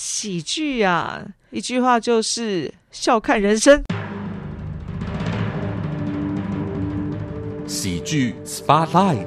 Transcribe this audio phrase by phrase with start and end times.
[0.00, 1.20] 喜剧呀，
[1.50, 3.82] 一句话就是笑看人生。
[7.66, 9.26] 喜剧 Spotlight。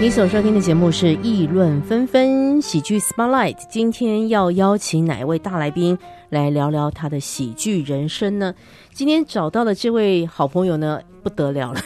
[0.00, 3.58] 你所收听的节目是《议论纷纷》喜剧 Spotlight。
[3.68, 5.98] 今天要邀请哪一位大来宾
[6.30, 8.54] 来聊聊他的喜剧人生呢？
[8.94, 11.80] 今天找到的这位好朋友呢，不得了了。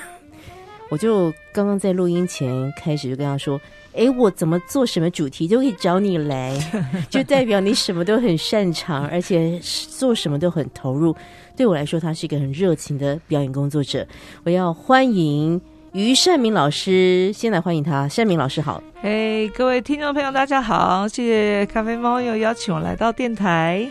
[0.88, 3.60] 我就刚刚在录音前开始就跟他说
[3.94, 6.58] ：“哎，我怎么做什么主题都可以找你来，
[7.10, 11.14] 就代表你什么都很擅长，而且做什么都很投入。
[11.56, 14.06] 对我来说，他是一个很热情的表演工作者。
[14.44, 15.60] 我要欢迎。”
[15.94, 18.06] 于善明老师，先来欢迎他。
[18.06, 23.88] 善明老师好，嘿，各位听众朋友，大家好，谢谢咖啡猫又邀请我来到电台。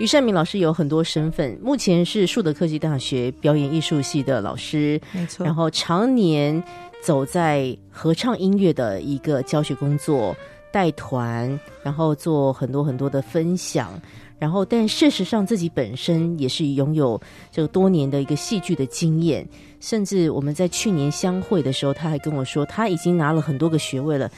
[0.00, 5.44] 于善明老师有很多身份，目前是树德科技大学表演艺术系的老师，没错。
[5.44, 6.60] 然后常年
[7.02, 10.34] 走在合唱音乐的一个教学工作，
[10.72, 14.00] 带团，然后做很多很多的分享。
[14.38, 17.20] 然后，但事实上自己本身也是拥有
[17.52, 19.46] 这个多年的一个戏剧的经验，
[19.80, 24.30] 甚至我们在去年相会的时候，他还跟我说他已经拿了很多个学位了，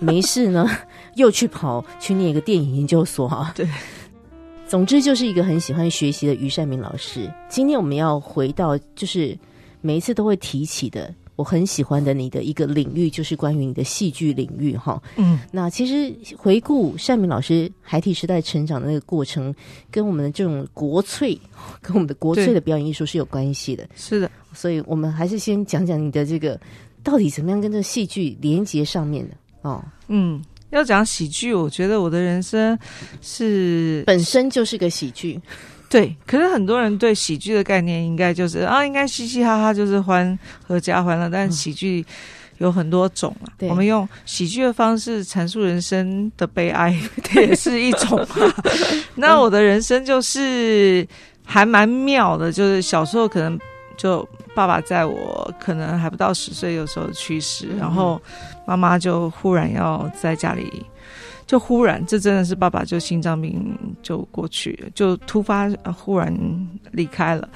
[0.00, 0.68] 没事呢，
[1.14, 3.52] 又去跑去念一个电影研究所哈。
[3.54, 3.64] 对，
[4.72, 7.30] 总之就是一个很喜欢学习的于善明老师。
[7.46, 9.38] 今天我们要回到，就是
[9.82, 11.14] 每一次都会提起的。
[11.36, 19.54] 我很喜欢的你的一个领域就是关于你的戏剧领域哈，嗯，那其实回顾善明老师孩提时代成长的那个过程，
[19.90, 21.38] 跟我们的这种国粹，
[21.82, 26.58] 跟我们的国粹的表演艺术是有关系的，是的，所以我们还是先讲讲你的这个
[27.02, 29.34] 到底怎么样跟这个戏剧连接上面的
[29.68, 32.78] 哦，嗯，要讲喜剧，我觉得我的人生
[33.20, 35.40] 是本身就是个喜剧。
[35.88, 42.02] 对，可是很多人对喜剧的概念应该就是啊，应该嘻嘻哈哈就是欢合家欢乐，但喜剧
[42.56, 43.52] 有很多种啊。
[43.68, 46.98] 我们用喜剧的方式阐述人生的悲哀，
[47.36, 48.26] 也是一种。
[49.14, 51.06] 那我的人生就是
[51.44, 53.58] 还蛮妙的，就是小时候可能
[53.98, 58.20] 就爸爸在我可能还不到十岁有时候去世，然后
[58.66, 60.84] 妈妈就忽然要在家里。
[61.44, 66.34] 就忽然，这真的是爸爸就心脏病就过去，就突发忽然
[66.92, 67.46] 离开了，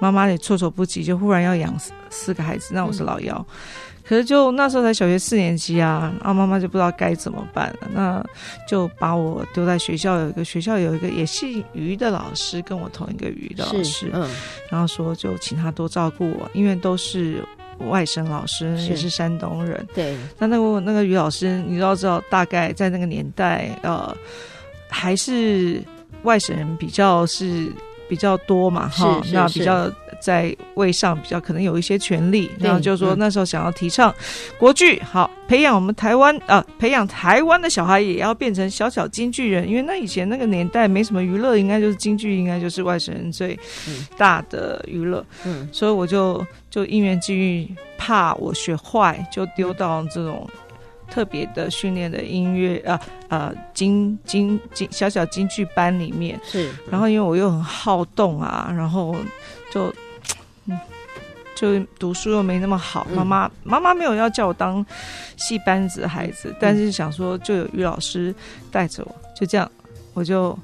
[0.00, 3.46] 妈妈也措手不及，就忽然要养四四个孩子，那我是老幺，
[4.08, 8.24] 可是就那时候才小学四年级啊，然后妈妈就不知道该怎么办了，那
[8.68, 14.30] 就把我丢在学校，有一个学校有一个也姓于的老师，跟我同一个于的老师，嗯，
[14.70, 17.42] 然后说就请他多照顾我，因为都是。
[17.90, 20.16] 外省老师也是山东人，对。
[20.38, 24.16] 那那个那个于老师，你都知道，大概在那个年代，呃，
[24.88, 25.82] 还是
[26.22, 27.70] 外省人比较是
[28.08, 29.90] 比较多嘛，哈，那比较。
[30.18, 34.12] 在位上比较可能有一些权利，然后就说那时候想要提倡
[34.58, 43.56] 国剧，好培养我们台湾啊，培养台湾的小孩也要变成小小京剧人，因为那以前那个年代没什么娱乐，应该就是京剧，应该就是外省人最
[44.16, 47.68] 大的娱乐，嗯，所以我就就因缘际遇，
[47.98, 50.48] 怕我学坏，就丢到这种
[51.16, 59.16] 特别的训练的音乐啊啊京京京小小京剧班里面，是，然后因为我又很好动啊，然后
[59.72, 59.90] 就。
[60.66, 60.78] 嗯，
[61.54, 64.84] 就读书又没那么好，妈妈妈妈没有要叫我当
[65.38, 68.34] 戏班子的孩子，但是想说就有于老师
[68.70, 69.70] 带着我，就这样
[70.12, 70.58] 我就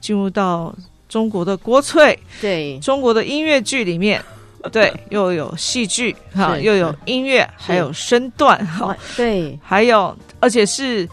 [0.00, 0.74] 进入到
[1.06, 2.78] 中国的国粹，对。
[2.78, 4.24] 中国的音乐剧里面，
[4.72, 11.08] 对又有戏剧哈，又有音乐，还有身段哈，对，还有而且是。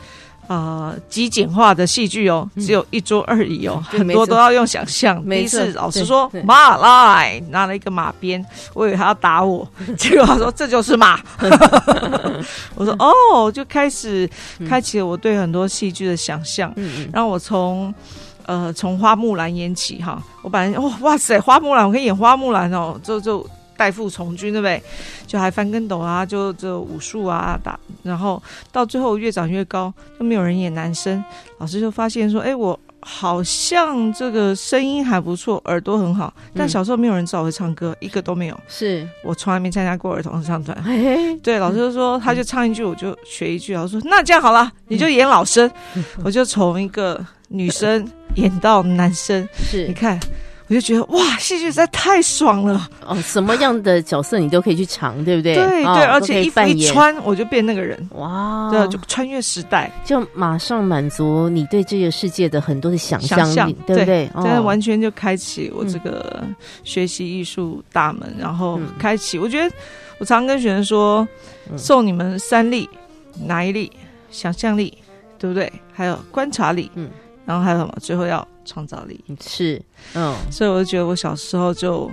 [0.47, 5.19] 啊，极简化的戏剧哦，只有一桌而已哦，很多都要用想象。
[5.27, 8.45] 第一次老师说马来，拿了一个马鞭，
[8.75, 9.67] 我以为他要打我，
[9.97, 11.19] 结果他说这就是马。
[12.77, 14.29] 我说哦，就开始
[14.69, 16.71] 开启了我对很多戏剧的想象。
[17.11, 17.91] 然后我从
[18.45, 23.45] 呃从花木兰演起哈，我本来哦哇塞，花木兰我可以演花木兰哦，就就。
[23.77, 24.81] 代父从军，对不对？
[25.27, 28.41] 就还翻跟斗啊，就这武术啊打，然后
[28.71, 31.21] 到最后越长越高，都没有人演男生。
[31.57, 38.57] 老师就发现说：“哎，我好像这个声音还不错，耳朵很好，但小时候没有人知道我会唱歌，一个都没有。
[38.69, 40.81] 是我从来没参加过儿童合唱团。
[41.43, 43.75] 对，老师就说，他就唱一句，我就学一句。
[43.75, 45.69] 老师说：那这样好了，你就演老生。
[46.23, 49.47] 我就从一个女生演到男生。
[49.53, 50.19] 是，你看。
[50.67, 53.15] 我就觉得哇，戏剧实在太爽了哦！
[53.21, 55.53] 什么样的角色你都可以去尝，对不对？
[55.53, 58.67] 对对，而且衣服一穿，我就变那个人哇！
[58.71, 64.27] 对，就穿越时代，就马上满足你对这个世界的很多的想象，对不对？
[64.33, 66.43] 真的完全就开启我这个
[66.83, 69.37] 学习艺术大门，然后开启。
[69.37, 69.75] 我觉得，
[70.17, 71.27] 我常跟学生说，
[71.77, 72.89] 送你们三力，
[73.45, 73.91] 哪一力？
[74.31, 74.97] 想象力，
[75.37, 75.71] 对不对？
[75.93, 77.07] 还有观察力，嗯，
[77.45, 77.93] 然后还有什么？
[78.01, 79.81] 最后要创造力，是，
[80.13, 82.09] 嗯，所以我就觉得我小时候就。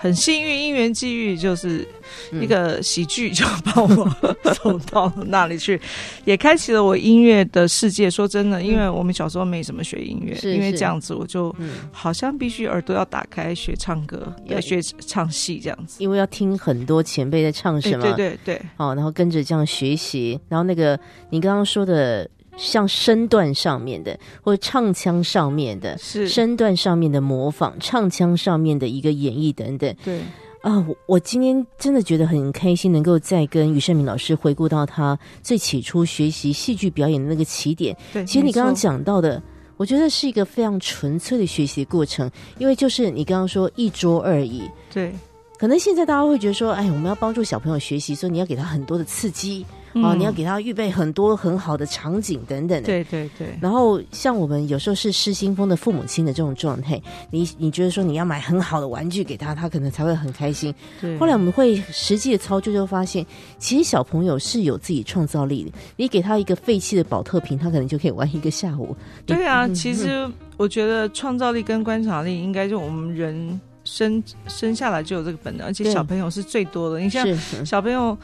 [0.00, 1.84] 很幸运，因缘际遇，就是
[2.30, 4.08] 一个喜剧就把我
[4.54, 5.80] 走到那里去，
[6.24, 8.08] 也开启了我音乐的世界。
[8.08, 11.52] 说真的，因为我们小时候没怎么学音乐，因为这样子我就
[11.90, 20.96] 好像必须耳朵要打开学唱歌，要学唱戏这样子，因为要听很多前辈在唱什么，对对对，好，然后跟着这样学习，然后那个
[21.30, 22.30] 你刚刚说的。
[22.58, 29.94] 像身段上面的，或者唱腔上面的，是身段上面的模仿，唱腔上面的一个演绎等等。
[30.04, 30.20] 对
[30.60, 37.96] 啊，我我今天真的觉得很开心，能够再跟于胜明老师回顾到他最起初学习戏剧表演的那个起点。
[38.12, 39.40] 对，其实你刚刚讲到的，
[39.76, 42.28] 我觉得是一个非常纯粹的学习过程，
[42.58, 44.68] 因为就是你刚刚说一桌而已。
[44.92, 45.14] 对，
[45.58, 49.64] 可能现在大家会觉得说，哎，我们要帮助小朋友学习，所以你要给他很多的刺激。
[49.94, 52.82] 哦，你要给他预备很多很好的场景等等。
[52.82, 53.48] 对对对。
[53.60, 57.00] 然后像我们有时候是失心疯的父母亲的这种状态，
[57.30, 60.74] 你你觉得说你要买很好的玩具给他，他可能才会很开心。
[61.00, 61.16] 对。
[61.18, 63.24] 后来我们会实际的操作，就发现
[63.58, 65.70] 其实小朋友是有自己创造力的。
[65.96, 68.96] 你给他一个废弃的保特瓶，他可能就可以玩一个下午。
[69.26, 77.00] 对啊，其实我觉得创造力跟观察力应该就我们人生生下来就有这个本能，而且小朋友是最多的。
[77.00, 77.26] 你像
[77.64, 78.16] 小朋友。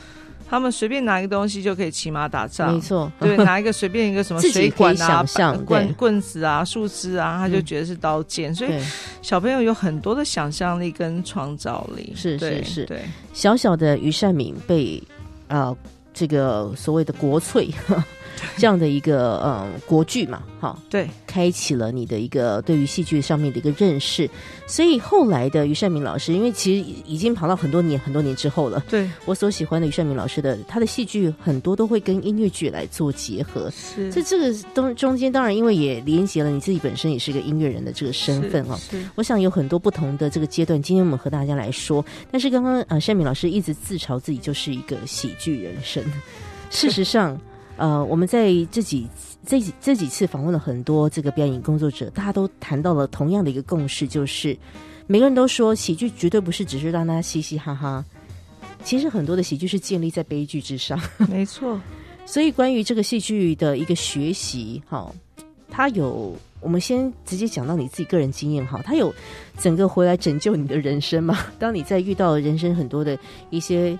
[0.48, 3.10] 他们随便拿一个东西就可以骑马打仗，没错。
[3.18, 5.24] 对，拿一个随便一个什么水管啊、
[5.66, 8.54] 棍棍子啊、树枝啊，他就觉得是刀剑。
[8.54, 8.70] 所以
[9.22, 12.12] 小朋友有很多的想象力跟创造力。
[12.14, 13.02] 是是是，对。
[13.32, 15.02] 小小的余善敏被
[15.48, 15.74] 啊
[16.12, 17.68] 这个所谓的国粹。
[18.56, 24.28] 这样的一个呃国剧嘛，哈，对，开启了你的一个对于戏剧上面的一个认识，
[24.66, 29.08] 所以后来的于善明老师，因为其实已经跑到很多年很多年之后了，对。
[29.24, 46.04] 我所喜欢的于善明老师的他的戏剧很多都会跟音乐剧来做结合，是，所以这个中中间当然因为也连接了你自己本身也是一个音乐人的这个身份哦，是，我想有很多不同的这个阶段，今天我们和大家来说，但是刚刚呃善明老师一直自嘲自己就是一个喜剧人生，
[46.70, 47.38] 事实上。
[47.76, 49.08] 呃，我们在这几
[49.44, 54.56] 这几这几次访问了很多这个表演工作者，大家都谈到了同样的一个共识，就是
[55.08, 58.04] 每个人都说喜剧绝对不是只是让大家嘻嘻哈哈，
[58.84, 60.96] 其实很多的喜剧是建立在悲剧之上。
[61.28, 61.80] 没错，
[62.24, 65.12] 所以关于这个戏剧的一个学习，哈，
[65.68, 69.12] 它有我们先直接讲到你自己个人经验哈，它有
[69.58, 71.36] 整个回来拯救你的人生嘛？
[71.58, 73.18] 当你在遇到人生很多的
[73.50, 73.98] 一些。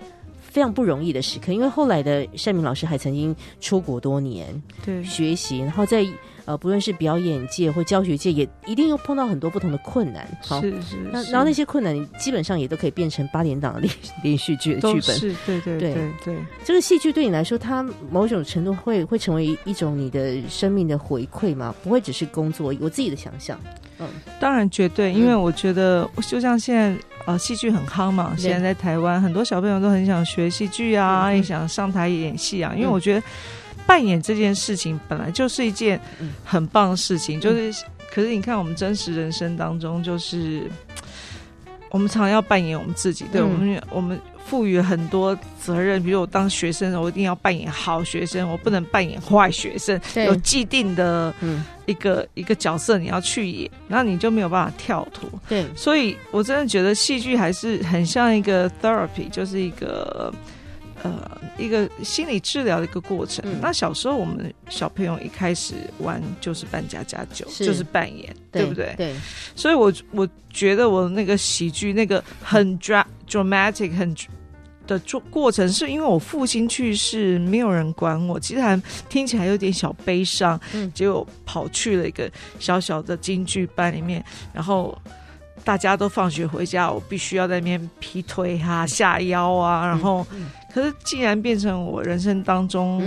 [0.54, 6.06] 非常不容易的时刻，因为后来的善明老师还曾经出国多年，对学习，然后在
[6.44, 10.24] 呃不论是表演界或教学界，也一定又碰到很多不同的困难。
[10.40, 13.92] 好，是是，那然后那些困难基本上也都可以变成八点档连
[14.22, 15.02] 连续剧的剧本。
[15.02, 16.36] 是，对对对对。
[16.62, 21.74] 这个戏剧对你来说，它某种程度会会成为一种你的生命的回馈吗？
[21.82, 22.72] 不会只是工作？
[22.80, 23.58] 我自己的想象。
[23.98, 24.06] 嗯，
[24.38, 26.96] 当然绝对，因为我觉得就像现在。
[27.26, 32.72] 呃，戏剧很夯嘛，现在在台湾很多小朋友都很想学戏剧啊，也想上台演戏啊。
[32.74, 33.22] 因为我觉得
[33.86, 36.00] 扮演这件事情本来就是一件
[36.44, 40.62] 很棒的事情，就是可是你看我们真实人生当中，就是
[41.90, 44.20] 我们常要扮演我们自己，对我们我们。
[44.54, 50.00] 赋予很多责任，比如我当学生，我一定要扮演好学生，我不能扮演坏学生。
[50.14, 51.34] 有既定的
[51.86, 55.28] 一个一个角色你要去演，那你就没有办法跳脱。
[55.48, 60.32] 对，所以我真的觉得戏剧还是很像一个 therapy，就是一个
[61.02, 61.12] 呃
[61.58, 63.44] 一个心理治疗的一个过程。
[63.60, 68.94] 那小时候我们小朋友一开始玩就是扮家家酒，就是扮演，对不对？
[68.96, 69.16] 对。
[69.56, 74.14] 所以我我觉得我那个喜剧那个很 dramatic 很。
[74.86, 80.58] 的做过程是因为我父亲去世，没有人管我，其实还听起来有点小悲伤。
[80.72, 84.96] 嗯，结果跑去了一个小小的京剧班里面，然后
[85.64, 90.26] 大家都放学回家，我必须要在那边劈腿啊、下腰啊，然后，
[90.72, 93.02] 可是竟然变成我人生当中。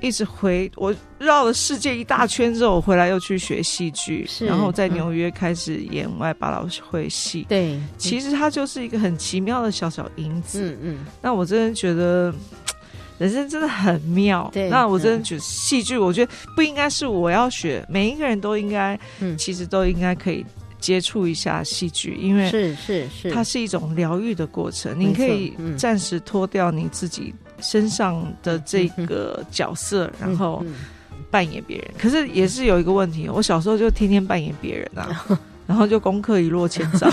[0.00, 7.46] 一直回我绕了世界一大圈之后，我回来又去学戏剧，然后在纽约开始演外百老汇戏。
[7.48, 10.76] 对，其实它就是一个很奇妙的小小因子。
[10.82, 12.32] 嗯嗯，那我真的觉得
[13.18, 14.50] 人生真的很妙。
[14.52, 20.44] 对，那我真的觉得戏剧，我觉得不应该是我要学，每一个人都应该，嗯，其实都应该可以
[20.78, 24.94] 接触一下戏剧，因为是是是，它是一种疗愈的过程。
[25.00, 27.34] 你可以暂时脱掉你自己。
[27.60, 30.64] 身上的这个角色，然后
[31.30, 33.28] 扮演别人，可是也是有一个问题。
[33.28, 35.24] 我小时候就天天扮演别人啊，
[35.66, 37.10] 然后就功课一落千丈，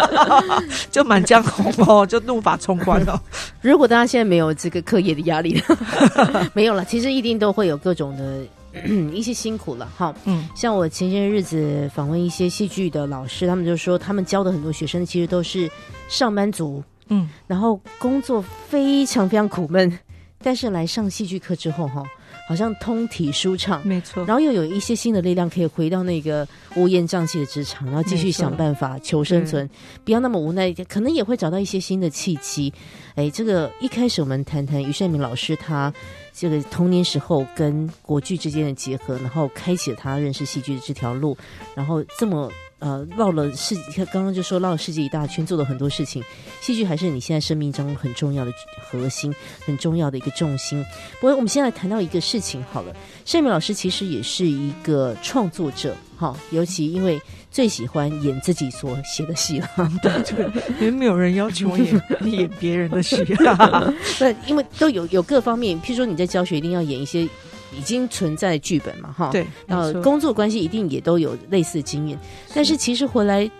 [0.90, 3.20] 就满江红哦，就怒发冲冠哦。
[3.60, 5.62] 如果大家现在没有这个课业的压力，
[6.54, 8.42] 没有了，其实一定都会有各种的
[9.12, 10.14] 一些辛苦了哈。
[10.24, 15.70] 嗯，像我前些日子访问一些戏剧的老师，他们就说他们教的很多学生其实都是
[16.08, 19.98] 上班族，嗯，然后工作非常非常苦闷，
[20.42, 22.02] 但是来上戏剧课之后哈。
[22.48, 24.24] 好像通体舒畅，没错。
[24.24, 26.46] 然后又有一些新的力量，可以回到那个
[26.76, 29.68] 乌烟瘴气的职场，然后继续想办法求生存，
[30.04, 30.72] 不要那么无奈。
[30.88, 32.72] 可能也会找到一些新的契机。
[33.16, 35.92] 哎，这个一开始我们谈谈于善明老师他
[36.32, 41.36] 这个童年时候跟国剧之间的结合，然后开启了他认识戏剧的这条路，
[41.74, 42.48] 然后这么。
[42.78, 43.74] 呃，绕了世，
[44.12, 46.22] 刚刚就说绕了世界一大圈，做了很多事情。
[46.60, 48.52] 戏剧还是你现在生命中很重要的
[48.90, 50.84] 核心，很重要的一个重心。
[51.18, 52.94] 不过，我们先来谈到一个事情好了。
[53.24, 57.18] 盛明老师其实也是一个创作者，哈，尤其因为
[57.50, 59.68] 最喜欢演自己所写的戏了，
[60.02, 63.24] 对 对，因为没有人要求我演 演别人的戏，
[64.20, 67.26] 那因为都有有各方面，譬如说你在教学一定要演一些。
[67.74, 72.18] 已经存在剧本嘛，哈，对，呃工作关系一定也都有类似经验，
[72.54, 73.50] 但是其实回来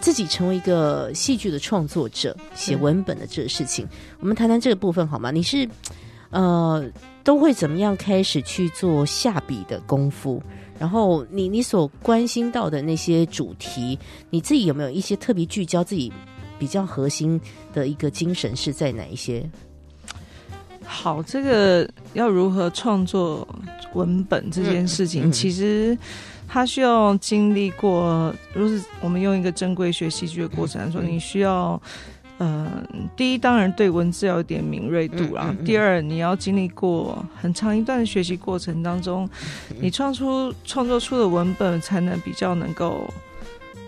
[0.00, 3.86] 自己成为一个戏剧的创作者，写文本的这个事情，
[4.20, 5.30] 我们谈谈这个部分好吗？
[5.30, 5.68] 你是
[6.30, 6.84] 呃
[7.22, 10.42] 都会怎么样开始去做下笔的功夫？
[10.78, 13.98] 然后你你所关心到的那些主题，
[14.30, 16.12] 你自己有没有一些特别聚焦自己
[16.58, 17.40] 比较核心
[17.72, 19.48] 的一个精神是在哪一些？
[20.86, 23.46] 好，这个要如何创作
[23.94, 25.96] 文本这件事情，其实
[26.48, 28.34] 它需要经历过。
[28.52, 31.80] 如果是我们用一个珍贵学戏剧的过程来说，你需要，
[32.38, 32.70] 呃，
[33.16, 35.54] 第一当然对文字要有点敏锐度啊。
[35.64, 39.28] 第二，你要经历过很长一段的学习过程当中，
[39.80, 43.08] 你创出创作出的文本才能比较能够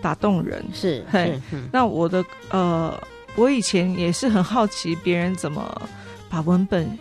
[0.01, 0.63] 打动人。
[0.73, 1.39] 是，嘿，
[1.71, 2.93] 那我的呃，
[3.35, 5.89] 我以前也是很好奇别人怎么。
[6.29, 6.97] 把文本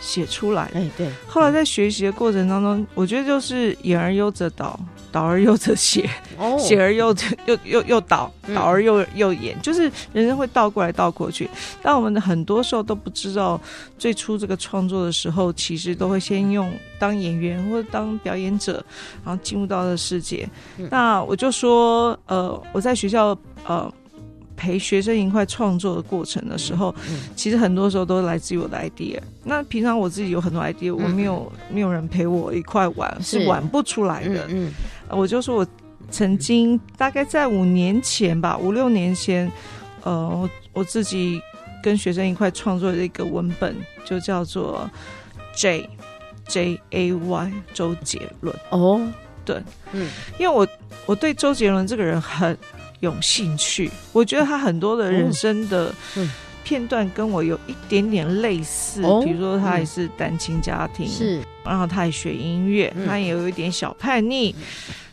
[0.00, 1.10] 写出来，哎，对。
[1.26, 4.78] 后来在学习的过程当中，我觉得就是演而优则导，
[5.10, 6.08] 导而优则写，
[6.58, 7.14] 写而优
[7.46, 11.48] 又又又导，导而又又演，就是人生会倒过来倒过去。
[11.80, 13.58] 但我们的很多时候都不知道，
[13.98, 18.84] 最初这个创作的时候，其实都会先用当演员或者当表演者，
[19.24, 20.48] 然后进入到的世界。
[20.90, 23.90] 那我就说，呃，我在学校，呃。
[24.56, 26.94] 陪学生一块创作的过程的时候，
[27.36, 29.20] 其实很多时候都来自于我的 idea。
[29.44, 34.46] 那平常我自己有很多 idea，我没有没有人陪我一块玩，是玩不出来的。
[34.48, 34.72] 嗯，
[35.10, 35.66] 我就说我
[36.10, 39.50] 曾经大概在五年前吧，五六年前，
[40.02, 41.40] 呃，我我自己
[41.82, 44.90] 跟学生一块创作的一个文本，就叫做
[45.54, 45.88] J
[46.48, 48.56] J A Y 周杰伦。
[48.70, 49.00] 哦，
[49.44, 50.08] 对，嗯，
[50.38, 50.66] 因为我
[51.04, 52.56] 我对周杰伦这个人很。
[53.06, 55.94] 有兴趣，我觉得他很多的人生的
[56.62, 64.52] 片段跟我有一点点类似，比如说他也是单亲家庭，是，然后他也学音乐，他也有一点小叛逆，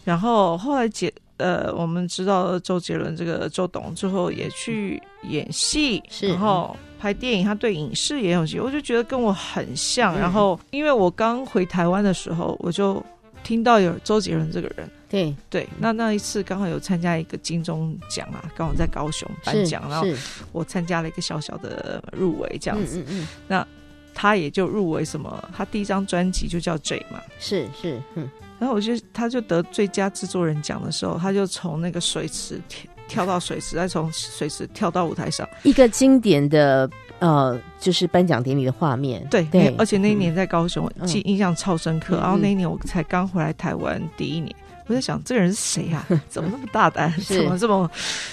[0.04, 10.18] 然后后来解呃，我们知道周杰伦这个周董之后也去演戏，然后拍电影，他对影视也有兴趣，我就觉得跟我很像。
[10.18, 13.04] 然后因为我刚回台湾的时候，我就
[13.44, 14.90] 听到有周杰伦这个人。
[15.14, 20.08] 对对，那那一次刚好有参加一个金钟奖啊，刚好在高雄颁奖，然后
[20.52, 23.02] 我参加了一个小小的入围这样子。
[23.02, 23.68] 嗯嗯那
[24.16, 27.22] 他也就入围什么，他第一张专辑就叫 J 嘛。
[27.38, 28.28] 是是，嗯。
[28.60, 36.90] 然后我就他就得最佳制作人奖的时候，他就从那个水池跳跳到水池，再从水池跳到舞台上，一个经典的
[37.20, 39.28] 呃，就是颁奖典礼的画面。
[39.30, 42.18] 对对，而且那一年在高雄，记印象超深刻。
[42.18, 44.56] 然后那一年我才刚回来台湾第一年。
[44.88, 46.06] 我在想，这个人是谁呀？
[46.30, 47.14] 怎么那么大胆？
[47.28, 47.90] 怎么这么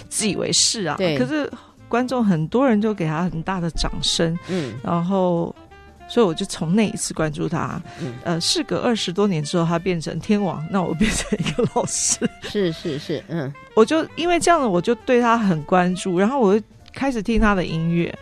[0.09, 0.97] 自以为是啊？
[1.19, 1.50] 可是
[1.88, 4.37] 观众很多人就给他很大的掌声。
[4.49, 5.54] 嗯，然后，
[6.09, 7.80] 所以我就从那一次关注他。
[8.00, 12.19] 嗯，呃，事隔二十多年之后，他变成天王，那我变成一个老师。
[12.42, 18.12] 是是是，嗯，我就因为这样子，我就对他很关注，然后我就开始听他的音乐。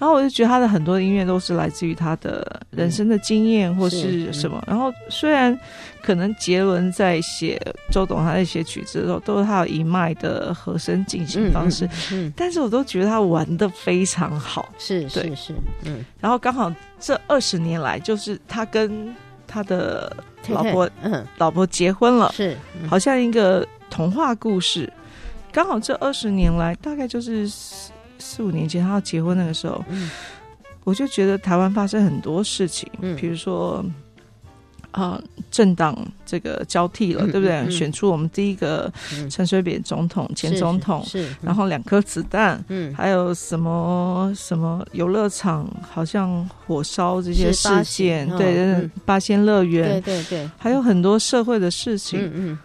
[0.00, 4.64] 然后我就觉得他的很多音乐都是来自于他的人生的经验或是什么。
[4.66, 5.56] 然后虽然
[6.02, 7.60] 可能杰伦在写
[7.92, 11.86] 周董他在写曲子的时候都是他有一脉的和声进行方式，
[12.34, 14.72] 但是我都觉得他玩的非常好。
[14.78, 15.52] 是是是，
[15.84, 16.02] 嗯。
[16.18, 19.14] 然后刚好这二十年来，就是他跟
[19.46, 20.16] 他的
[20.48, 22.56] 老婆嗯老婆结婚了，是
[22.88, 24.90] 好像一个童话故事。
[25.52, 27.46] 刚好这二十年来，大概就是。
[28.20, 29.82] 四五年前他要结婚那个时候，
[30.84, 33.84] 我就觉得台湾发生很多事情，比如说，
[34.92, 35.96] 啊，政党
[36.26, 37.70] 这个交替了，对不对？
[37.70, 38.92] 选出我们第一个
[39.30, 52.58] 陈水扁总统、前总统，是，然后两颗子弹，嗯，还有什么什么游乐场好像火烧这些事件，对，八仙乐园，对对对，还有很多社会的事情，嗯嗯。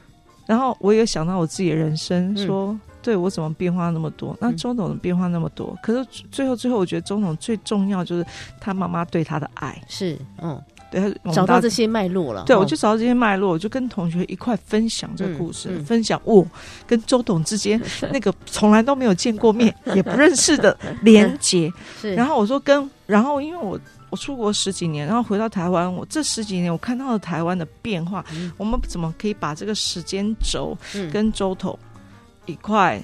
[0.47, 4.35] 然后我也想到我自己的人生，说，对我怎么变化那么多？
[4.41, 8.25] 那周董的变化那么多，可是最后最后，我觉得周董最重要就是
[8.59, 10.59] 他妈妈对他的爱，是，嗯。
[10.91, 16.45] 对找到这些脉络了，对，我就找到这些脉络，我就跟同学一块分享这个故事，分享我
[16.88, 17.81] 跟周董之间
[18.13, 21.74] 那个从来都没有见过面 也不认识的连结。
[22.15, 23.77] 然后我说跟，然后因为我
[24.09, 28.24] 我出国十几年，然后回到台湾，我这十几年我看到了台湾的变化，
[28.55, 30.77] 我们怎么可以把这个时间轴
[31.12, 31.77] 跟周董
[32.45, 33.01] 一块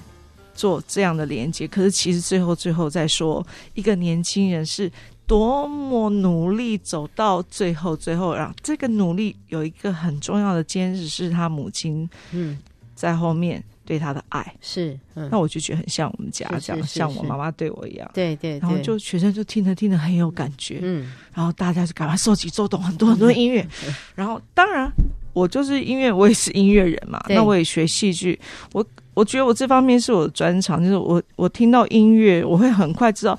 [0.54, 1.66] 做这样的连接？
[1.68, 4.90] 可是其实最后最后再说，一个年轻人是。
[5.24, 12.58] 多么努力走到最后，最后让这个努力有一个很重要的坚持，是他母亲嗯。
[12.94, 14.54] 在后面对他的爱。
[14.60, 23.66] 是，那我就觉得很像我们家这样，像我妈妈对我一样，对对，然后就学生就听着听着很有感觉，嗯，然后大家就赶快收集周董很多很多音乐，
[24.14, 24.92] 然后当然
[25.32, 28.38] 我就是音乐，我也是音乐人嘛，那我也学戏剧，
[28.72, 28.84] 我
[29.14, 33.38] 我觉得我这方面是我的专长，就是我我听到音乐，我会很快知道。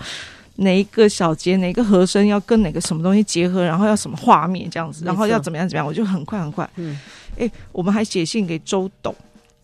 [0.58, 6.70] 哪一个小节，哪个和声要跟哪个什么东西结合，然后要什么画面这样子，然后要怎么样怎么样，我就很快很快。
[6.76, 7.00] 嗯，
[7.40, 9.16] 哎，我们还写信给周董。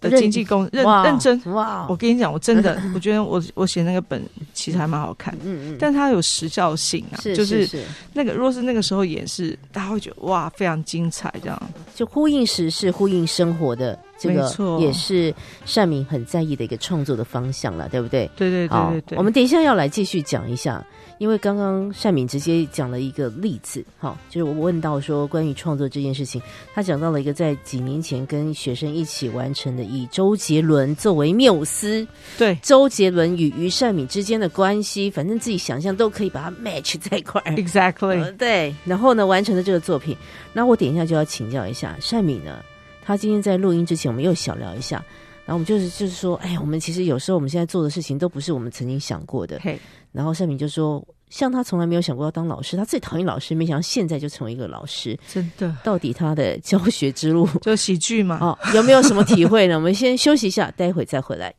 [0.01, 1.85] 的经济公认认真哇！
[1.89, 4.23] 我跟你讲，我真的， 我觉得我我写那个本
[4.53, 7.67] 其实还蛮好看，嗯嗯，但它有时效性啊，就是
[8.13, 11.61] 那个若是那个时候演示，大家会觉得哇，非常精彩，这样
[11.93, 15.33] 就呼应时事、呼应生活的这个，也是
[15.65, 18.29] 善明很在意的一个创作的方向了，对不对？
[18.35, 19.17] 对对对对对。
[19.17, 20.85] 我们等一下要来继续讲一下。
[21.17, 26.41] 因为刚刚善敏直接讲了一个例子，哈，就是我问到说关于创作这件事情，
[26.73, 32.07] 他讲到了一个在几年前跟学生一起完成的，以周杰伦作为缪斯，
[32.37, 40.15] 对，周杰伦与于善敏之间的关系，反正自己想象都可以把它 match 在一块，exactly，对，然后呢完成了这个作品，
[40.53, 42.63] 那我等一下就要请教一下善敏呢，
[43.09, 45.03] 他今天在录音之前，我们又小聊一下，
[45.43, 49.79] 然后我们就是就是说，哎呀，我们其实有时候我们现在做的事情都不是我们曾经想过的，嘿。
[50.11, 55.17] 然后善敏就说：“像他从来没有想过要当老师，他最讨厌老师，没想到现在就成为一个老师。
[55.27, 58.37] 真的，到底他的教学之路 就喜剧嘛？
[58.41, 59.73] 哦，有没有什么体会呢？
[59.73, 61.51] 我们先休息一下，待会再回来。”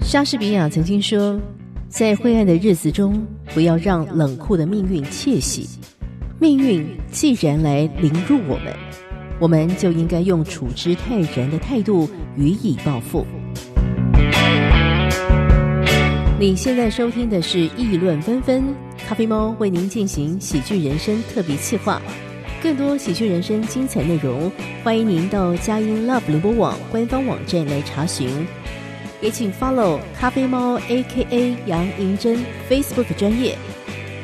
[0.00, 1.40] 莎士比亚曾经说
[1.90, 5.68] ：“在灰暗的日子中，不要让冷酷的命运窃喜。
[6.40, 8.72] 命运既然来凌辱我们。”
[9.40, 13.24] 我们就应该用处之泰然的态度予以报复。
[16.40, 18.62] 你现在收听的是《议论纷纷》，
[19.06, 22.02] 咖啡猫为您进行喜剧人生特别企划。
[22.60, 24.50] 更多喜剧人生精彩内容，
[24.82, 28.28] 欢迎您到佳音 Love 联播网官方网站来查询。
[29.20, 32.38] 也请 follow 咖啡猫 A.K.A 杨银珍
[32.70, 33.58] Facebook 专业，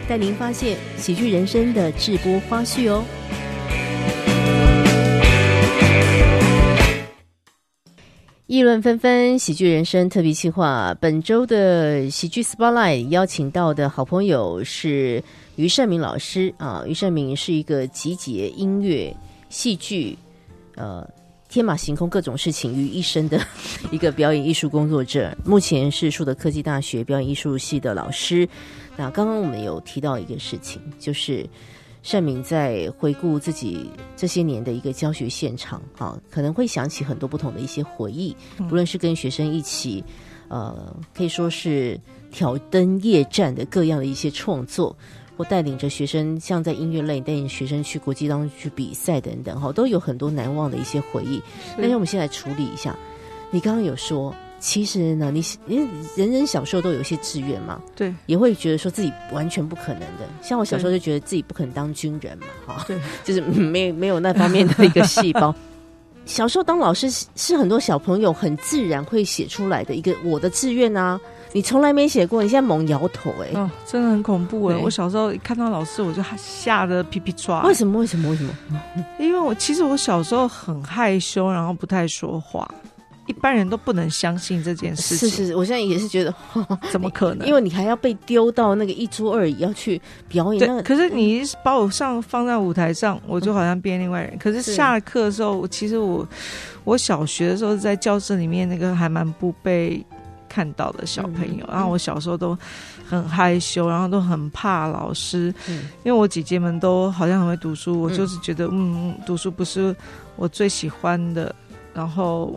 [0.08, 3.04] 带您发现喜剧人生的直播花絮哦。
[8.46, 10.96] 议论纷纷，喜剧人生特别企划。
[11.00, 15.20] 本周的喜剧 Spotlight 邀请到的好朋友是
[15.56, 16.84] 于善明老师啊。
[16.86, 19.12] 于善明是一个集结音乐、
[19.48, 20.16] 戏剧、
[20.76, 21.04] 呃
[21.54, 23.40] 天马行空各种事情于一身的
[23.92, 25.36] 一个表演艺术工作者。
[25.44, 28.48] 目前是树德科技大学表演艺术系的老师。
[28.96, 31.48] 那刚刚我们有提到一个事情，就是。
[32.02, 38.36] 善明在回顾自己这些年的一个教学现场，啊，可能会想起很多不同的一些回忆，
[38.68, 40.04] 不论是跟学生一起，
[40.48, 41.98] 呃，可以说是
[42.30, 44.94] 挑灯夜战的各样的一些创作，
[45.36, 51.42] 或带领着学生，像在音乐类带领学生去国际当中去比赛等等，哈，都有很多难忘的一些回忆。
[51.76, 52.96] 但是我们先来处理一下，
[53.50, 54.34] 你刚刚有说。
[54.60, 60.26] 其实呢，你因为人人小时候都有一些志愿嘛，对，也会觉得说自己完全不可能的。
[60.40, 65.54] 像我小时候就觉得自己不可能当军人嘛，哈，对，就是没没有那方面的一个细胞。
[66.24, 71.20] 小时候当老师是很多小朋友很自然会写出来的一个我的志愿啊，
[71.54, 74.76] 你从来没写过，你现在猛摇头哎，哦，真的很恐怖哎！
[74.76, 77.62] 我小时候一看到老师我就吓得皮皮抓。
[77.62, 78.00] 为什么？
[78.00, 78.28] 为什么？
[78.28, 78.52] 为什么？
[79.20, 82.68] 因为我其实我小时候很害羞，然后不太说话。
[83.26, 85.30] 一般人都不能相信这件事情。
[85.30, 86.34] 是是，我现在也是觉得，
[86.90, 87.46] 怎么可能？
[87.46, 90.58] 因为你还要被丢到那个一桌二椅要去表演。
[90.58, 94.36] 对，可是你把我上放在舞台上，我就好像变另外人。
[94.38, 96.28] 可是下了课的时候，其实我
[96.82, 100.04] 我小学的时候在教室里面那个还蛮不被。
[100.54, 101.66] 看到的小朋友。
[101.68, 102.56] 然后我小时候都
[103.08, 105.52] 很害羞，然后都很怕老师，
[106.04, 109.94] 因为我姐姐们都好像很会读书，我就是觉得嗯，读书不是
[110.36, 111.52] 我最喜欢的，
[111.92, 112.56] 然后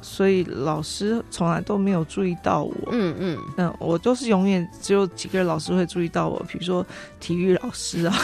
[0.00, 2.74] 所以老师从来都没有注意到我。
[2.92, 6.86] 嗯嗯嗯，我都是永远只有几个人老师会注意到我，比如说
[7.18, 8.14] 体育老师啊，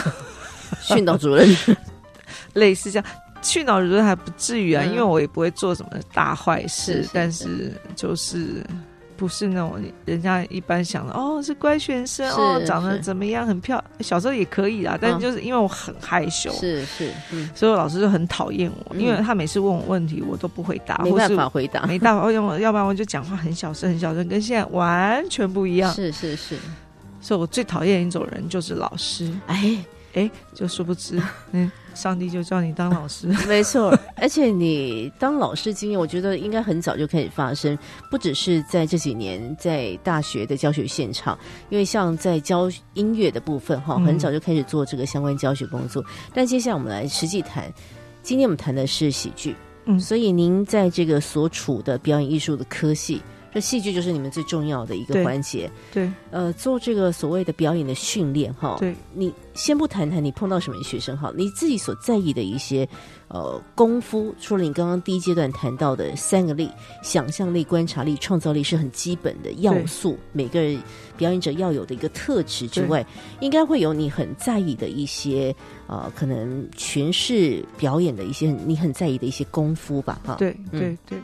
[0.81, 1.45] 训导主任，
[2.53, 3.05] 类似这样。
[3.41, 8.61] 训导主任还不至于啊，因为我也不会做什么大坏事，但是就是
[9.19, 13.91] 不是那种人家一般想的哦，是乖学生哦，长得怎么样，很漂亮。
[13.99, 17.11] 小时候也可以啦，但就是因为我很害羞，是是，
[17.53, 25.93] 所以我老师就很讨厌我，因为他每次问我问题，我都不回答，没办法回答，没办法， 要要不然我就讲话很小声，很小声，跟现在完全不一样。
[25.93, 26.55] 是是是，
[27.19, 29.29] 所以我最讨厌一种人就是老师。
[29.47, 29.77] 哎。
[30.15, 31.21] 哎，就殊不知，
[31.53, 33.97] 嗯，上帝就叫你当老师， 没错。
[34.15, 37.77] 而且你当老师经验，我觉得应该很早就开始发生，
[38.09, 41.37] 不只是在这几年在大学的教学现场，
[41.69, 46.03] 因为像在教音乐的部分，哈，很早就开始做这个相关教学工作。
[46.33, 47.71] 但接下来我们来实际谈，
[48.21, 53.21] 今天我们谈的是喜剧，嗯，所以您在这个所处的表演艺术的科系。
[53.59, 62.87] 这戏剧就是你们最重要的一个环节，对，呃，做这个所谓的表演的训练，哈，对，你先不谈谈你碰到什么学生，哈，你自己所在意的一些。
[63.31, 66.67] 呃，功夫除了你刚刚第一阶段谈到的三个力，
[67.03, 70.81] 想象力、观察力、创造力是很基本的要素，每个人
[71.19, 73.05] 表演者要有的一个特质之外，
[73.41, 75.53] 应该会有你很在意的一些
[75.87, 80.19] 呃，可能诠释表演的一些你很在意的一些功夫吧？
[80.25, 81.17] 哈，对对对，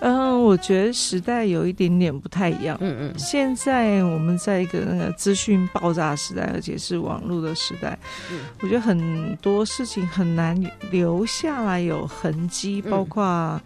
[0.00, 2.76] 嗯，我觉得时代有一点点不太一样。
[2.80, 7.98] 嗯嗯，现在我们在一个那个资讯爆炸时代，而且是网络的时代，
[8.30, 10.54] 嗯，我觉得很多事情很难
[10.92, 11.24] 留。
[11.26, 13.58] 下来有痕迹，包括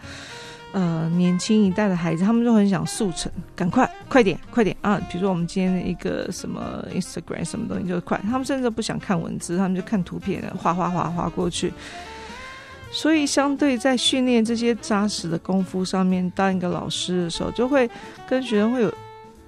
[0.72, 5.00] 呃年轻一代的孩子，他们都很想速成，赶快快点快点啊！
[5.10, 11.72] 比如说我们今天的一个什么 Instagram 什么东西就是快，他们甚至不想看文字，他们就看图片，划划划划过去。
[12.90, 17.90] 所以相对在训练这些扎实的功夫上面，当一个老师的时候，就会
[18.26, 18.92] 跟学生会有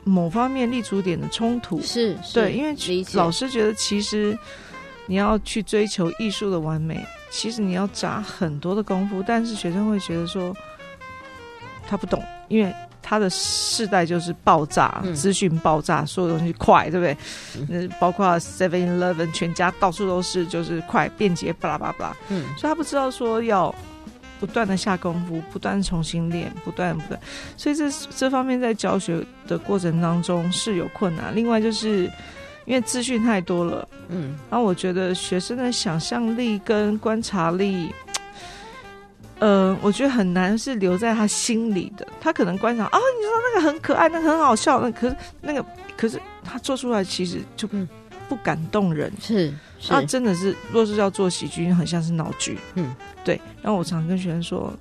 [0.04, 1.80] 某方面立足点的冲突。
[1.80, 2.74] 是对，因为
[3.14, 4.36] 老师觉得其实
[5.06, 7.02] 你要去追求艺术的完美。
[7.32, 10.52] 其实你要扎很多的功夫，但是学生会觉得说
[11.90, 12.72] 他不懂，因为
[13.02, 17.16] 他的世代就是爆炸，资讯爆炸，所有东西快，对不对？
[17.68, 22.16] 嗯，包括 Seven Eleven 全家到处都是，就是快便捷，巴拉巴拉。
[22.28, 23.74] 嗯，所以他不知道说要
[24.38, 27.20] 不断的下功夫，不断重新练，不断不断。
[27.56, 31.34] 所以这这方面在教学的过程当中是有困难。
[31.34, 32.08] 另外就是。
[32.66, 37.92] 因为资讯太多了，嗯，然后我觉得学生的想象力跟观察力，
[39.40, 42.06] 呃，我觉得很难是留在他心里的。
[42.20, 45.64] 他可能观察啊，你说那个很可爱，那很好笑，那可是那个，
[45.96, 47.66] 可是他做出来其实就
[48.28, 49.12] 不感动人。
[49.20, 49.52] 是，
[49.88, 52.58] 他真的是，若是要做喜剧，很像是闹剧。
[52.74, 53.40] 嗯，对。
[53.60, 54.72] 然后我常跟学生说，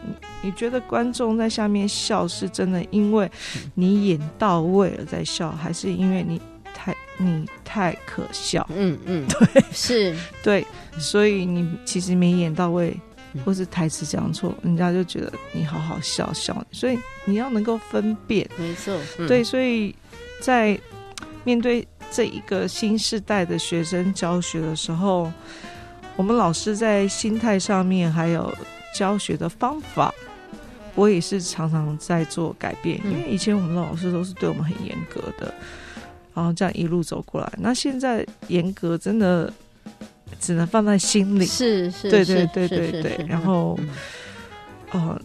[0.42, 3.32] 你觉得观众在下面笑是真的，因为
[3.74, 6.42] 你演到位了在笑，还是因为你？
[6.82, 10.66] 太你太可笑，嗯嗯， 对，是对，
[10.98, 12.98] 所以你其实没演到位，
[13.46, 19.96] 或是台词讲错，人家就觉得你好好笑笑，所以你要能够分辨，没错，对，所以
[20.42, 20.80] 在
[21.44, 25.32] 面对这一个新时代的学生教学的时候，
[26.16, 28.54] 我们老师在心态上面还有
[28.96, 30.14] 教学的方法，
[30.96, 35.54] 我也是常常在做改变，因为以前我们的老师都是对我们很严格的。
[36.36, 39.52] 然后这样一路走过来，那现在严格真的
[40.40, 43.26] 只能放在心里，是是，对对对对对。
[43.28, 43.80] 然后，
[44.92, 45.22] 呃，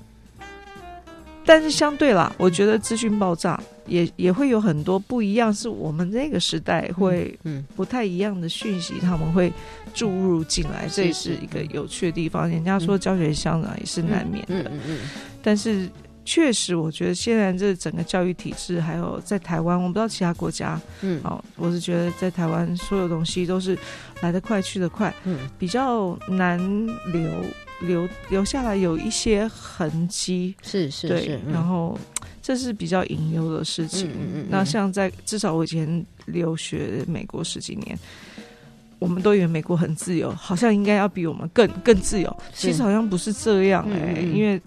[1.45, 9.53] 但是相对啦，我觉得资讯爆炸也也会有很多不一样，是我们那个时代会嗯不太一样的讯息，他们会
[9.93, 12.49] 注入进来，这也是一个有趣的地方。
[12.49, 14.71] 人家说教学相长也是难免的，
[15.43, 15.89] 但是。
[16.25, 23.79] 确实，我觉得现在这整个教育体制，还有在台湾，我不知道其他国家，嗯，哦，我是觉得在台湾所有东西都是
[24.23, 26.59] 来得快去得快，嗯，比较难
[27.13, 27.31] 留
[27.81, 31.99] 留留下来有一些痕迹，是是是，然后
[32.41, 34.11] 这是比较隐忧的事情。
[34.19, 34.47] 嗯。
[34.49, 37.99] 那像在至少我以前留学美国十几年，
[38.99, 44.59] 我们都以为美国很自由，好像应该要比我们更更自由，其实好像不是这样哎，因为。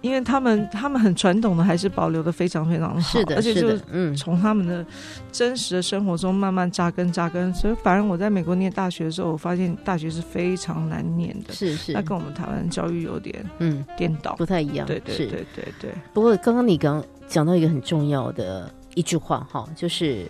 [0.00, 4.84] 因为他们他们很传统的，还是保留的非常非常好，是的，而且就是嗯，从他们的
[5.30, 7.52] 真实的生活中慢慢扎根扎根。
[7.54, 15.90] 所以，反正我在美国念大学的时候，我发现大学是非常难念的，是是，那跟我们台湾教育有点嗯颠倒，不太一样，对对对对对。
[16.12, 20.26] 不过刚刚你刚讲到一个很重要的一句话哈，就是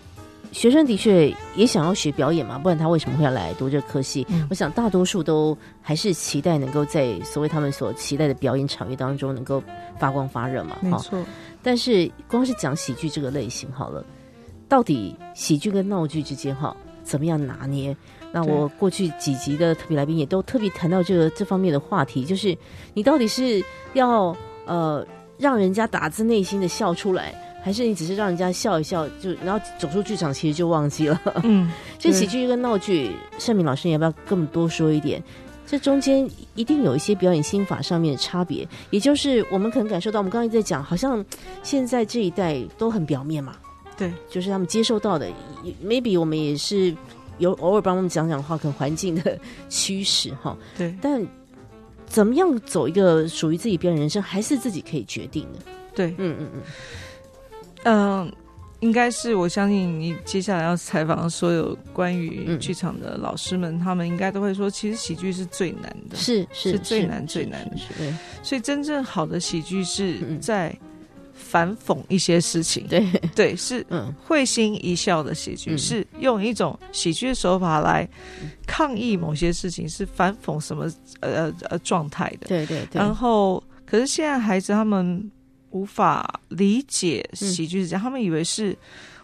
[0.52, 4.26] 学生的确也想要学表演嘛，不然他为什么会要来读这科系？
[4.48, 9.62] 我想大多数都还是期待能够在所谓他们所期待的表演场域当中能够
[9.98, 10.76] 发光发热嘛。
[10.80, 11.18] 没错。
[11.62, 14.04] 但是光是讲喜剧这个类型好了，
[14.68, 17.96] 到底喜剧跟闹剧之间哈怎么样拿捏？
[18.32, 22.56] 那我过去几集的特别来宾也都特别谈到这个这方面的话题，就是
[22.94, 23.60] 你到底是
[23.94, 24.36] 要
[24.66, 25.04] 呃
[25.36, 31.20] 让人家打自内心的笑出来，还是你只是让人家笑一笑就然后走出剧场其实就忘记了？
[31.44, 35.22] 嗯，这喜剧跟闹剧，盛敏老师你要不要跟我们多说一点？
[35.66, 41.24] 这中间一定有一些表演心法上面的差别，也就是我们可能感受到，我们刚刚在讲，好像
[41.62, 43.56] 现在这一代都很表面嘛，
[43.96, 45.28] 对，就是他们接受到的
[45.84, 46.94] ，maybe 我们也是。
[47.38, 49.38] 有偶尔帮他们讲讲话，可能环境的
[49.70, 50.54] 驱使哈。
[50.76, 51.26] 对，但
[52.04, 55.58] 怎么样走一个属于自己表演人生，还是自己可以决定的。
[55.94, 56.60] 对，嗯嗯嗯，
[57.84, 58.32] 嗯，
[58.80, 67.76] 应该是我相信你接下来要采访所有关于剧场的老师们，他们应该都会说，其实喜剧是最难的，是是最难最难的。
[67.98, 70.76] 对，所以真正好的喜剧是在。
[71.42, 73.84] 反讽一些事情，对对，是
[74.22, 78.06] 会心一笑的喜剧，是用一种喜剧的手法来
[78.66, 80.86] 抗议某些事情，是反讽什么
[81.20, 83.00] 呃呃状态的，对对对。
[83.00, 85.30] 然后，可是现在孩子他们
[85.70, 88.76] 无法理解喜剧是这样，他们以为是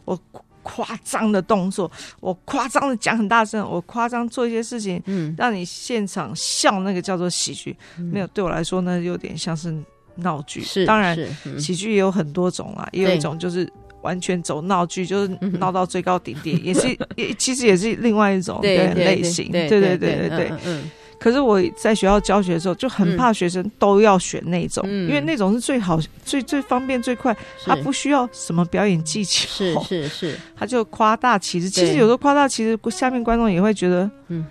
[0.05, 0.19] 我
[0.63, 7.77] 夸张的动作，我夸张的讲很大声，我夸张做一些事情，嗯，让你现场笑，那个叫做喜剧。
[7.97, 9.75] 没有，对我来说呢，有点像是。
[10.19, 11.15] 闹剧是，当然
[11.61, 20.53] 喜剧也有很多种啊，也有一种就是完全走闹剧，就是闹到最高顶点，也是也其实也是另外一种 类型，对对对对对。
[20.65, 20.91] 嗯。
[21.19, 34.47] 可是我在学校教学的时候就很怕学生都要选那种，因为那种是最好、最最方便、最快，他不需要什么表演技巧，是是是， 他就夸大其实，其实有时候夸大其实下面观众也会觉得，嗯。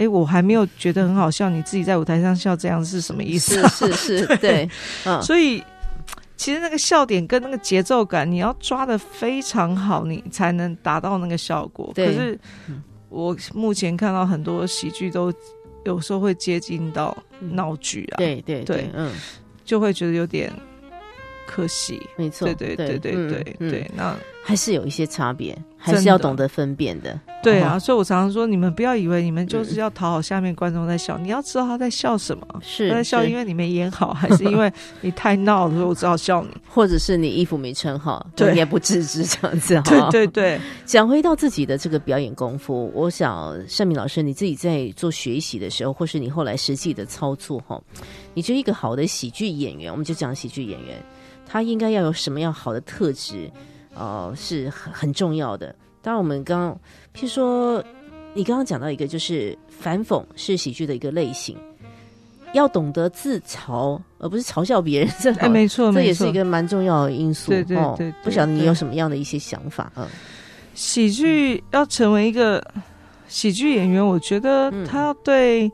[0.00, 3.60] 哎，我还没有觉得很好笑，你自己在舞台上笑这样是什么意思？
[3.68, 4.66] 是是是， 对，
[5.20, 5.62] 所以
[6.38, 11.92] 其实那个笑点跟那个节奏感，你要抓的非常好，你才能达到那个效果。
[11.94, 12.40] 可是
[13.10, 15.30] 我目前看到很多喜剧都
[15.84, 19.12] 有时候会接近到闹剧啊，对对对，嗯，
[19.64, 20.52] 就会觉得有点
[21.50, 22.00] 可惜。
[22.16, 23.12] 没错，对对对对
[23.58, 27.18] 对对，那还是有一些差别，还是要懂得分辨的。
[27.42, 32.46] 对啊，所以我常常说，你们不要以为你们就是要讨好下面观众在笑，你要知道他在笑什么。
[32.62, 39.80] 是他在笑，因为你没演好， 还是因为你太闹了，所以我只好笑你，或者是你衣服没穿好，对， 也不自知这样子。
[39.84, 47.80] 对对对，讲回到自己的这个表演功夫，我想盛敏老师，你自己在做学习的时候，或是你后来实际的操作哈，
[48.34, 51.02] 你觉得一个好的喜剧演员，我们就讲喜剧演员，
[51.50, 53.50] 他应该要有什么样好的特质？
[53.92, 55.74] 呃，是很很重要的。
[56.00, 56.72] 当然，我们刚
[57.12, 57.84] 譬如说，
[58.34, 61.58] 你刚刚讲到一个，就是反讽是喜剧的一个类型，
[62.54, 65.12] 要懂得自嘲，而不是嘲笑别人。
[65.20, 67.50] 这哎，没错，这也是一个蛮重要的因素。
[67.50, 69.92] 对对对，不晓得你有什么样的一些想法？
[69.96, 70.06] 嗯，
[70.74, 72.64] 喜剧要成为一个
[73.26, 75.70] 喜剧演员，我觉得他要对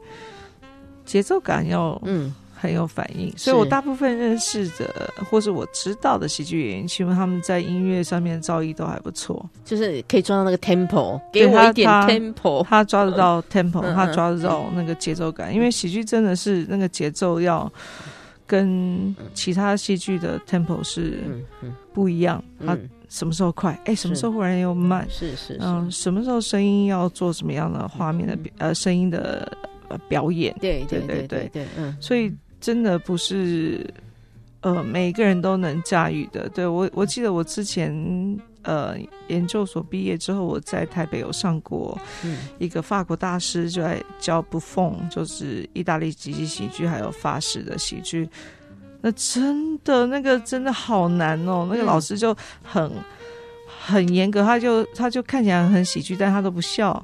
[1.05, 2.35] 节奏感要嗯。
[2.67, 17.73] 很有反应，所以我大部分认识的或是我知道的喜剧演员，其实他们在音乐上面造诣都还不错，就是可以抓到那个 tempo，给我一点 tempo，他抓得到 tempo，他抓得到那个节奏感，因为喜剧真的是那个节奏要
[18.47, 21.21] 跟其他戏剧的 tempo 是
[21.93, 22.77] 不一样，他
[23.09, 29.57] 什么时候快，哎，什么时候忽然又慢，是是，嗯，什么时候声音要做什么样的画面的呃声音的
[30.09, 31.49] 表演，对对对对。
[31.53, 32.35] 对，嗯，所以。
[32.67, 33.89] 真的不是，
[34.61, 36.49] 呃，每个人都能驾驭的。
[36.49, 37.95] 对我，我记得我之前
[38.63, 38.97] 呃
[39.29, 41.97] 研究所毕业之后，我在台北有上过
[42.59, 48.29] 一个法国大师就在教不缝，就是意大利即兴喜剧，还有法式的喜剧。
[49.01, 52.91] 那真的那个真的好难哦，那个老师就很
[53.79, 57.01] 很严格，他就他就看起来很喜剧，但他都不笑，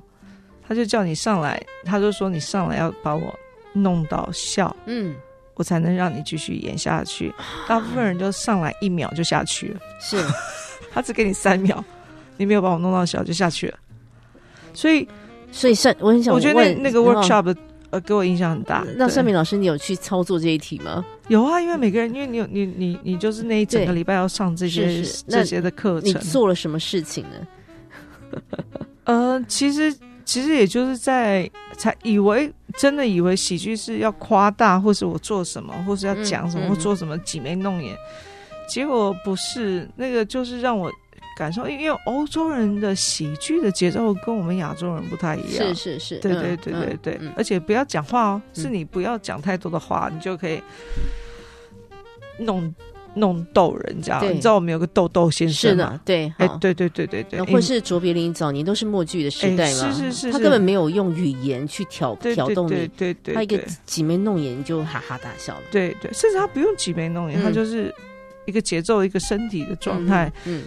[0.66, 3.32] 他就叫你上来，他就说你上来要把我
[3.72, 5.14] 弄到笑，嗯。
[5.62, 7.32] 我才能让你继续演下去。
[7.68, 10.20] 大部分人就上来一秒就下去了，是
[10.92, 11.82] 他只给你三秒，
[12.36, 13.78] 你没有把我弄到小就下去了。
[14.74, 15.06] 所以，
[15.52, 17.54] 所以盛，我很想，我觉得那个 workshop
[17.90, 18.84] 呃给我印象很大。
[18.96, 21.04] 那盛明老师，你有去操作这一题吗？
[21.28, 28.40] 有啊，因为每个人，因为你有你你你就是那一整个礼拜要上这些这些的课程，你做了什么事情呢？
[29.04, 29.94] 呃，其实。
[30.24, 31.50] 其实也就是在
[31.82, 37.96] 才以为真的以为喜剧是要夸大，或是我做什么，或是要讲什么，或做什么挤眉弄眼。
[38.68, 40.88] 结果不是那个，就是让我
[41.36, 45.74] 感受，因为欧洲人的喜剧的节奏跟我们亚洲人不太一样。
[45.74, 50.62] 是是是，对对对对对，而且不要讲话哦，是你不要讲太多的话，你就可以
[52.38, 52.72] 弄。
[53.14, 56.00] 弄逗人这样，你知道我们有个豆豆先生吗？
[56.04, 67.94] 对，哎，对对对对对，或是卓别林早年都是默剧的时代嘛，是是是，他根本没有用语言去挑挑动你，对对，他一个挤眉弄眼就哈哈大笑了，对对，甚至他不用挤眉弄眼，他就是
[68.46, 70.62] 一个节奏，一个身体的状态，嗯。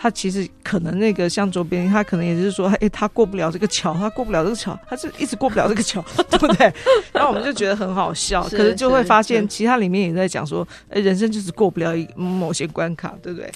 [0.00, 6.72] 他其实可能那个像卓别林，他可能也是说，哎，他过不了这个桥，他过不了这个桥，他是一直过不了这个桥， 对不对？
[7.12, 13.50] 然后我们就觉得很好笑，可是就会发现，其他里面也在讲说，哎，人生就是过不了某些关卡，对不对？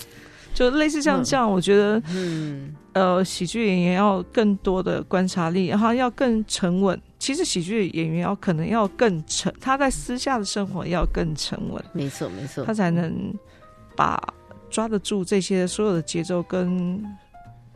[0.52, 7.00] 就类似像这样，我觉得，嗯，呃，喜剧演员要更多的观察力，然后要更沉稳。
[7.18, 13.32] 其实喜剧演员要可能要更沉，他在私下的生活要更沉稳，没错没错，他才能
[13.96, 14.20] 把。
[14.72, 17.00] 抓得住这些所有的节奏跟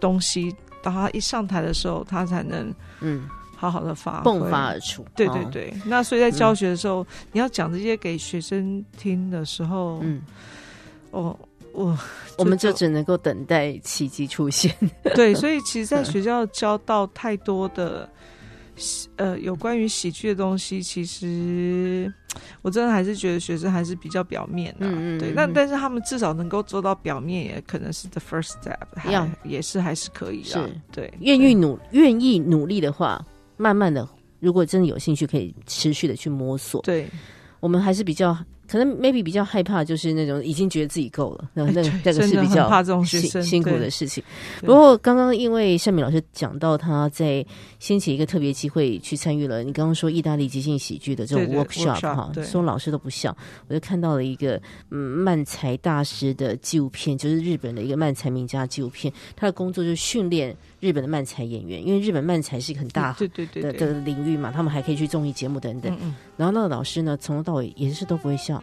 [0.00, 5.06] 东西，当他一上台的时候，他才能嗯好好的发迸发而出。
[5.14, 10.22] 对对对，那所以在教学的时候，你要讲这些给学生听的时候，嗯，
[11.12, 11.38] 哦，
[11.72, 11.96] 我
[12.38, 14.74] 我们就只能够等待奇迹出现。
[15.14, 18.08] 对，所以其实，在学校教到太多的。
[19.16, 22.12] 呃，有关于喜剧的东西，其实
[22.62, 24.86] 我真的还是觉得学生还是比较表面的，
[25.18, 25.32] 对。
[25.34, 31.12] 那但是他们至少能够做到表面，也可能是 the first step，要也是还是可以的，对。
[31.20, 33.24] 愿意努愿意努力的话，
[33.56, 34.06] 慢慢的，
[34.40, 36.82] 如果真的有兴趣，可以持续的去摸索。
[36.82, 37.08] 对，
[37.60, 38.36] 我们还是比较。
[38.68, 44.22] 可能 maybe 比较害怕，就是那种已经觉得自己够了，那那那个是比较怕这种辛辛苦的事情。
[44.60, 47.44] 不过刚刚因为盛敏老师讲到他在
[47.78, 53.36] 掀起一个特别机会去参与了，你刚刚说意大利即兴喜剧的这种 workshop 哈，说老师都不笑，
[53.68, 60.56] 我就看到了一个嗯漫才大师的纪录片，就是日本的一个漫才名家纪录片，他的工作就是训练。
[60.78, 65.90] 日本的漫才演员，因为日本漫才是一个很大对对对的的领域嘛，他们还可以去综艺节目等等。
[66.36, 68.55] 然后那个老师呢，从头到尾也是都不会笑，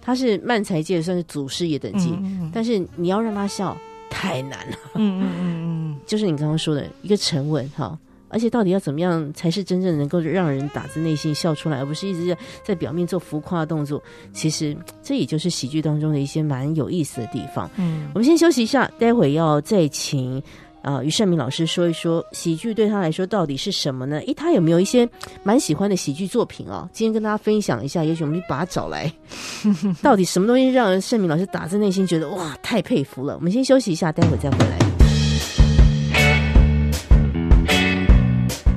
[0.00, 2.18] 他是漫才界算是祖师爷等级，
[2.52, 3.76] 但是你要让他笑
[4.08, 4.76] 太难了。
[4.94, 14.02] 嗯嗯嗯嗯， 就是你刚刚说的一个沉稳哈，而且到底要怎么样才是真正能够让人打自内心笑出来，而不是一直在在表面做浮夸的动作？
[14.32, 17.70] 其实这也就是喜剧当中的一些蛮有意思的地方。
[17.76, 20.42] 嗯，我们先休息一下，待会要再请。
[20.82, 24.18] 啊，于胜明老师说一说喜剧对他来说到底是什么呢？
[24.26, 25.08] 诶，他有没有一些
[25.42, 26.88] 蛮喜欢的喜剧作品啊？
[26.92, 29.12] 今天跟大家分享一下，也许我们就把他找来，
[30.02, 33.34] 到底什么东西让胜明老师打自内心觉得哇，太佩服了？
[33.36, 34.78] 我们先休息一下，待会再回来。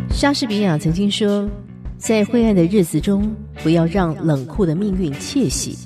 [0.09, 1.49] 莎士比亚曾经说，
[1.97, 5.77] 在灰暗的日子中，不要让冷酷的命运窃喜。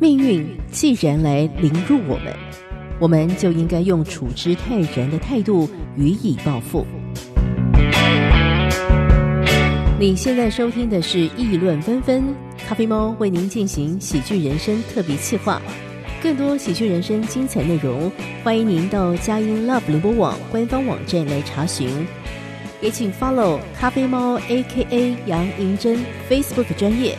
[0.00, 2.32] 命运既然来凌辱我们。
[3.00, 6.86] 我们就应该用处之泰然的态度予以报复。
[9.98, 12.22] 你现在收听的是《议论纷纷》，
[12.66, 15.60] 咖啡猫为您进行喜剧人生特别企划。
[16.22, 18.10] 更多喜剧人生精彩内容，
[18.42, 21.88] 欢迎您到佳音 Love 联播网官方网站来查询。
[22.80, 27.16] 也请 follow 咖啡猫 A.K.A 杨银珍 Facebook 专业，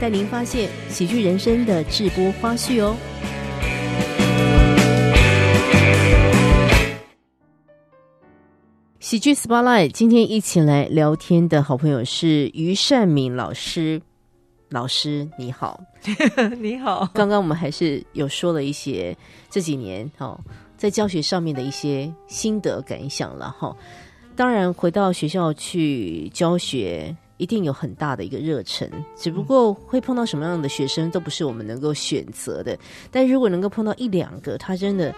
[0.00, 2.96] 带您发现喜剧人生的直播花絮哦。
[9.12, 14.00] 喜剧 Spotlight，今天一起来聊天的好朋友是于善敏老师。
[14.70, 15.78] 老师你好，
[16.58, 17.06] 你好。
[17.12, 19.14] 刚刚我们还是有说了一些
[19.50, 20.40] 这几年哈
[20.78, 23.76] 在教学上面的一些心得感想了哈。
[24.34, 32.78] 当然回到学校去教学，一定有很大的一个热忱，只不过会碰到什么样的学生都不是我们能够选择的。
[33.10, 35.14] 但如果能够碰到一两个，他真的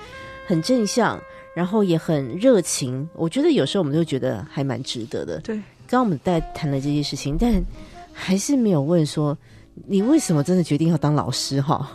[0.48, 1.16] 很正向。
[1.54, 5.38] 然后也很热情，我觉得有时候我们就觉得还蛮值得的。
[5.40, 5.54] 对，
[5.86, 7.62] 刚刚我们在谈了这些事情，但
[8.12, 9.36] 还是没有问说
[9.86, 11.88] 你为什么真的决定要当老师哈？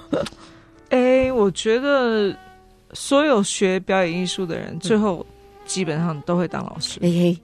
[0.89, 2.33] 哎，我觉得
[2.93, 5.25] 所有学表演艺术的人，最后
[5.65, 6.97] 基本上都会当老师。
[7.01, 7.37] 嘿，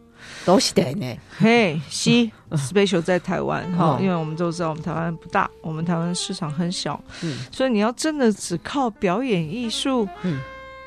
[0.46, 1.18] 都是的呢。
[1.38, 10.40] 嘿， 西 special 在台湾哈，因为我们都知道我们台湾不大，我们台湾市场很小，嗯，所以你要真的只靠表演艺术，嗯，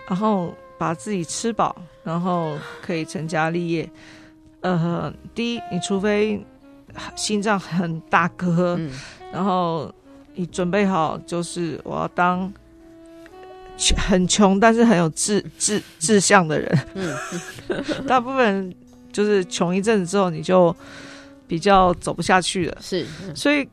[0.08, 0.54] 然后。
[0.78, 3.90] 把自己吃饱，然后可以成家立业。
[4.60, 6.44] 呃，第一，你除非
[7.14, 8.78] 心脏很大颗，
[9.32, 9.92] 然后
[10.34, 12.52] 你准备好，就是我要当
[13.96, 16.86] 很穷但是很有志志志向的人。
[16.94, 17.14] 嗯，
[18.06, 18.74] 大部分
[19.12, 20.74] 就是穷一阵子之后，你就
[21.46, 22.78] 比较走不下去了。
[22.80, 23.68] 是，所以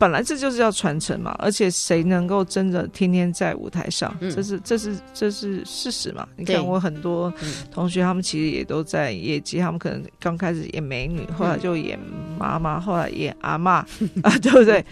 [0.00, 6.26] 本来这就是要传承嘛，而且谁能够真的天天在舞台上，这是这是这是事实嘛？
[6.36, 7.30] 你看我很多
[7.70, 11.98] 同学，他们其实也都在业绩，他们可能刚开始演美女，后来就演
[12.38, 13.84] 妈妈， 后来演阿妈
[14.24, 14.82] 啊，对不对？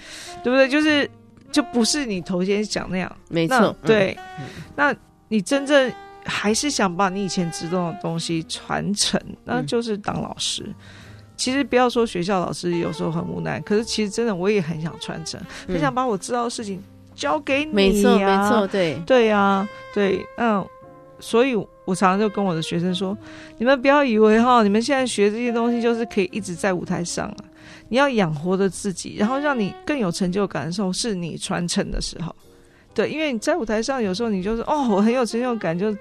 [0.44, 0.68] 对不对？
[0.68, 1.10] 就是
[1.50, 4.14] 就不是你头先讲那样，没错，对。
[4.76, 4.94] 那
[5.28, 5.90] 你真正
[6.26, 10.70] 还是想把你以前知道的东西传承，那就是当老师。
[11.38, 16.82] 其实不要说学校老师有时候很无奈，可是其实真的我也很想传承，很想把我知道的事情
[17.14, 17.72] 交给你。
[17.72, 20.66] 没错，没错，对，对呀，对，嗯，
[21.20, 23.16] 所以我常常就跟我的学生说，
[23.56, 27.36] 你们不要以为哈，你们现在学这些东西就是可以一直在舞台上啊，
[27.88, 32.34] 你要养活着自己，然后让你更有成就感的时候，是你传承的时候。
[32.92, 35.96] 对，因为你在舞台上有时候你就是哦，我很有成就感，就。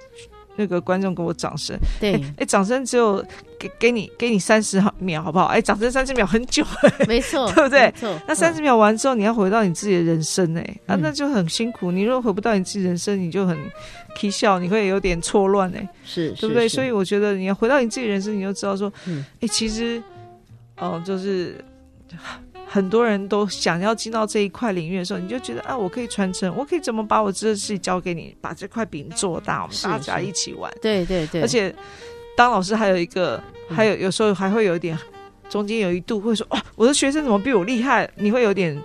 [0.57, 3.23] 那个观众给我掌声，对，哎，掌声只有
[3.57, 5.45] 给给你给你三十秒，好不好？
[5.45, 6.65] 哎，掌声三十秒很久，
[7.07, 7.85] 没错， 对不对？
[7.85, 8.21] 没错。
[8.27, 11.91] 那三十秒完之后，你要回到你自己的人生，哎，啊，那就很辛苦。
[11.91, 13.57] 你如果回不到你自己人生，你就很
[14.15, 16.67] 啼笑，你会有点错乱，哎，是，对不对？
[16.67, 18.91] 所以我觉得你要回到你自己人生，你就知道说，
[19.39, 20.01] 哎，其实，
[20.77, 21.63] 哦，就是。
[22.69, 30.71] 很多人都想要进到这一块领域的时候，你就觉得啊，我可以传承，我可以怎么把我这事交给你，把这块饼做大，我们大家一起玩。
[30.81, 31.41] 对对对。
[31.41, 31.73] 而且
[32.35, 34.97] 当老师还有一个，还有有时候还会有一点，
[35.49, 38.09] 中间有一度会说，哦，我的学生怎么比我厉害？
[38.15, 38.77] 你会有点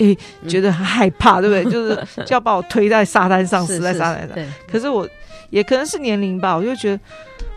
[0.00, 0.16] 诶
[0.46, 1.64] 觉得很害怕，对不对？
[1.72, 4.36] 就是就要把我推在沙滩上，死在沙滩上。
[4.70, 5.08] 可是我
[5.48, 7.00] 也可能是年龄吧，我就觉得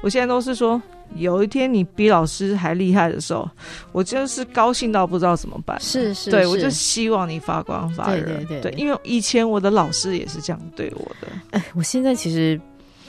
[0.02, 0.82] 我现在都是说。
[1.16, 3.50] 有一天你比老师还厉害的时候，
[3.92, 5.80] 我就是高兴到不知道怎么办。
[5.80, 8.24] 是是，对我就希望你发光发热。
[8.24, 11.28] 对对对，因为以前我的老师也是这样对我的。
[11.52, 12.60] 哎，我现在其实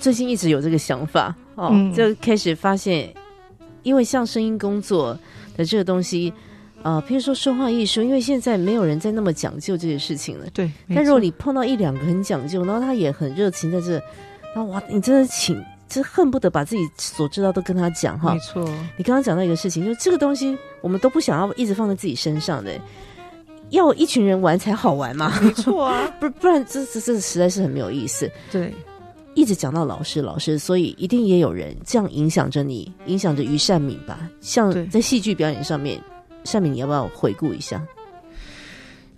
[0.01, 3.13] 最近一直有这个想法哦，就开始发现，
[3.83, 5.19] 因为像声音工作
[5.57, 6.33] 的这个东西，
[6.83, 10.47] 呃，譬如说说话艺术，因为现在没有人在那么讲究这些事情了。
[10.53, 13.93] 对，但如果你碰到一两个很讲究，然后他也很热情在这，
[14.55, 15.63] 然后哇，你真的请。
[15.89, 18.65] 就恨不得把自己所知道都跟他讲哈，没错。
[18.97, 22.79] 你刚刚讲到一个事情，就这个东西我们都不想要一直放在自己身上的，
[23.71, 28.31] 要一群人玩才好玩嘛，没错啊， 不不然这这这实在是很没有意思。
[28.51, 28.73] 对，
[29.35, 34.29] 一直讲到老师老师，所以一定也有人这样影响着你，影响着于善敏吧。
[34.41, 36.01] 像在戏剧表演上面，
[36.45, 37.83] 善敏你要不要回顾一下？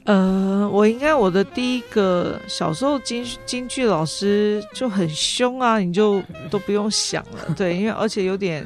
[0.07, 8.64] 呃，我应该我的第一个小时候京京剧老师就很凶啊，你就都不用想了， 对，因为而且有点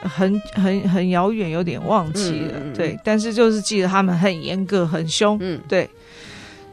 [0.00, 5.90] 很很很遥远，有点忘记了，对，但是就是记得他们很严格，很凶，嗯，对。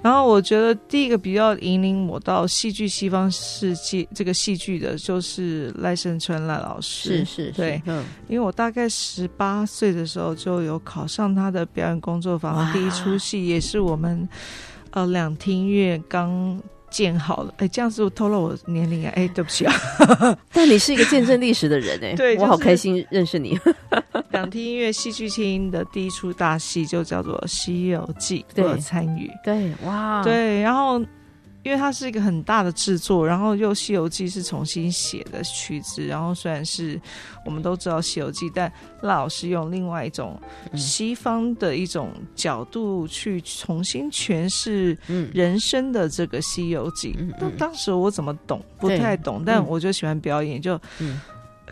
[0.06, 7.26] 然后我觉得第一个比较引领我到戏剧西方世界这个戏剧的，就是赖声川赖老师。
[7.26, 14.30] 是是，对，嗯，因为我大概十八岁的时候就有考上他的表演工作坊，第一出戏也是我们
[14.92, 16.62] 呃两厅院刚。
[16.90, 19.12] 建好了，哎，这样是透露我年龄啊！
[19.16, 19.74] 哎， 对不起啊。
[20.52, 23.60] 但你是一个见证历史的人哎， 对我好开心认识你。
[24.32, 29.30] 两厅音乐戏剧厅的第一出大戏就叫做《西游记》，我参与。
[29.44, 31.02] 对，哇，对，然后。
[31.66, 37.02] 因为它是一个很大的制作，然后又《西游记》是重新写的曲子，然后虽然是
[37.44, 40.40] 我们都知道《西游记》，但赖老师用另外一种
[40.76, 44.96] 西方的一种角度去重新诠释
[45.34, 47.14] 人生的这个《西游记》。
[47.42, 48.64] 那当时我怎么懂？
[48.80, 50.80] 不太懂，但我就喜欢表演，就。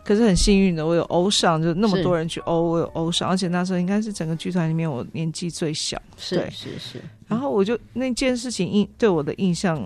[0.04, 7.02] 可是很幸运的，我有欧上，就那么多人去欧，我有欧上，而且那时候应该是整个剧团里面我年纪最小，是是是。
[7.34, 9.82] 然后我就那件事情印对我的印象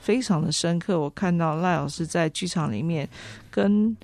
[0.00, 0.98] 非常的深刻。
[0.98, 3.08] 我看到赖老师在剧场里面
[3.50, 3.96] 跟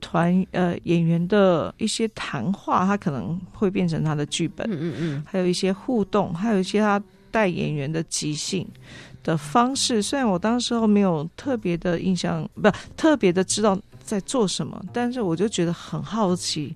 [0.00, 8.66] 团呃演员的一些谈话，他可能会变成他的剧本，嗯嗯嗯，还有一些互动，还有一些他带演员的即兴
[9.22, 10.00] 的方式。
[10.00, 13.78] 虽然我当时候没有特别的印象，不特别的知道。
[14.08, 14.82] 在做什么？
[14.90, 16.74] 但是我就觉得很好奇，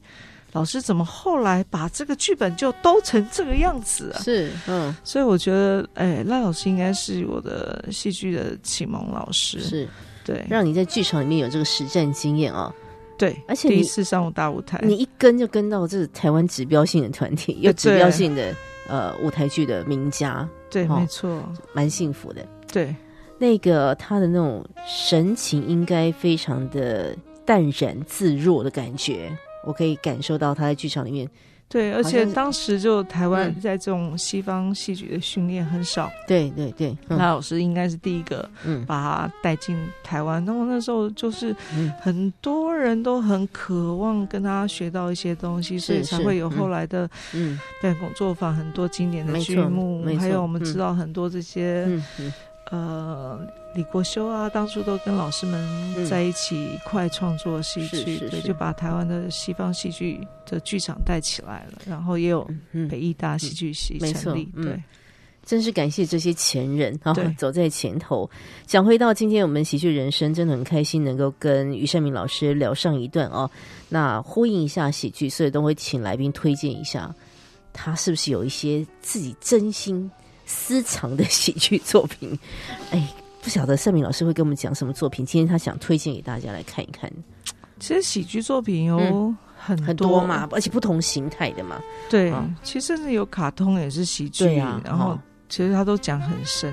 [0.52, 4.20] 老师怎么后来把这个剧本就都成这个样子啊？
[4.20, 9.88] 是，嗯，所以我觉得，哎，赖老师应该是我的戏剧的启蒙老师，是。
[10.24, 12.72] 对，让你在剧场里面有这个实战经验啊。
[13.18, 18.54] 对，而且第一次上大舞台，你一跟就跟到这台湾指标性的团体，有指标性的
[18.88, 21.42] 呃舞台剧的名家，对，没错，
[21.72, 22.94] 蛮幸福的，对。
[23.38, 31.28] 那个他的那种神情应该非常的淡然自若的感觉，我可以感受到他在剧场里面
[31.68, 36.12] 对，而且当时就台湾在这种西方戏剧的训练很少。
[36.28, 40.44] 对对对，那老师应该是第一个，嗯，把他带进台湾。
[40.44, 41.56] 那么那时候就是
[41.98, 51.88] 很多人都很渴望跟他学到一些东西，所以才会有后来的嗯办工作坊，很多经典的剧目，还有我们知道很多这些。
[52.72, 53.38] 呃，
[53.74, 61.82] 李国修啊，当初都跟老师们在一起一块创作戏剧，对，就把台湾的西方戏剧的剧场带起来了。
[61.86, 62.48] 然后也有
[62.88, 64.82] 北艺大戏剧系成立，对，
[65.44, 68.28] 真是感谢这些前人啊，走在前头。
[68.64, 73.50] 讲回到今天我们喜剧人生，真的很开心能够跟于善明老师聊上一段哦。
[73.90, 77.14] 那呼应一下喜剧，所以都会请来宾推荐一下，
[77.70, 80.10] 他是不是有一些自己真心。
[80.52, 82.38] 私藏的喜剧作品，
[82.92, 83.08] 哎，
[83.40, 85.24] 不晓得盛明老师会跟我们讲什么作品？
[85.24, 87.10] 今天他想推荐给大家来看一看。
[87.80, 91.80] 其实喜剧作品有很很多嘛，而且不同形态的嘛。
[92.10, 92.32] 对，
[92.62, 94.80] 其实甚至有卡通也是喜剧啊。
[94.84, 96.72] 然后其实他都讲很深。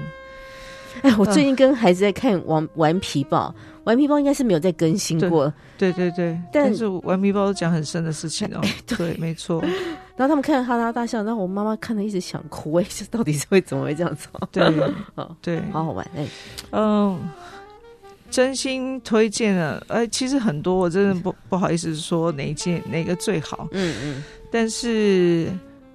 [1.02, 3.56] 哎，我最近跟孩子在看《玩顽皮豹》，
[3.86, 5.52] 《顽皮包》应该是没有再更新过。
[5.78, 8.62] 对对对，但是《顽皮包》讲很深的事情哦。
[8.86, 9.62] 对，没错。
[10.16, 14.28] 然后他们看哈哈大笑，然后我妈妈看了一直想哭，哎，这到底是会怎么会这样子？
[14.52, 14.64] 对，
[15.16, 16.28] 哦，对，好好玩，哎，
[16.72, 17.18] 嗯，
[18.30, 25.48] 真心推荐啊，哎，其实很多，我真的不不好意思说哪一件哪个最好，嗯嗯，但是。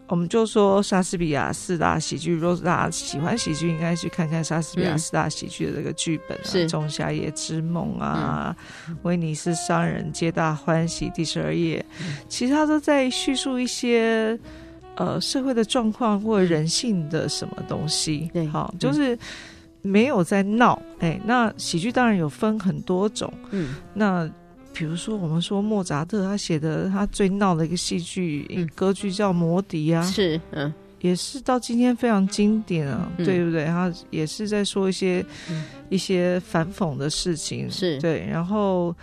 [0.06, 8.54] 我们就说莎士比亚四大喜剧，如果大家喜欢喜剧，应该去看看莎士比亚四大喜剧的这个剧本，是《仲夏夜之梦》啊，
[9.02, 11.84] 《威尼斯商人皆大欢喜》第十二页，
[12.28, 14.38] 其实他都在叙述一些
[14.96, 18.30] 呃社会的状况或人性的什么东西。
[18.32, 19.18] 对，好，就是
[19.80, 20.80] 没有在闹。
[20.98, 23.32] 哎，那喜剧当然有分很多种。
[23.50, 24.30] 嗯，那。
[24.74, 33.66] 比如说，我们说莫扎特他写的他最闹的一个戏剧歌剧叫《魔笛》啊，是嗯，也是到今天非常经典啊，对不对？
[33.66, 35.24] 他也是在说一些
[35.90, 38.26] 一些反讽的事情，是对。
[38.26, 38.94] 然后，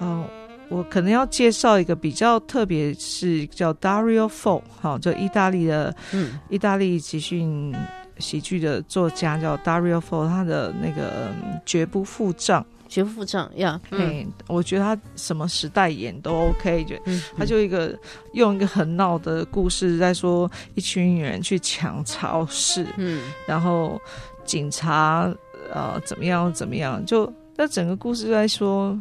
[0.00, 0.24] 嗯，
[0.70, 7.74] 我可能要介绍一个比较特别，是叫 Dario Fo，好，就意大利的，嗯，意大利集训
[8.18, 11.28] 喜剧的作家叫 Dario Fo，他的那个
[11.66, 12.64] 绝不付账。
[12.90, 13.80] 绝不付账呀！
[13.92, 16.96] 嗯，我觉得他什么时代演都 OK，就
[17.38, 17.96] 他就一个
[18.32, 23.98] 用一个很闹的故事在说一群人去抢超市，嗯，然后
[24.44, 25.32] 警察
[25.72, 28.98] 呃怎么样怎么样，就那整个故事在说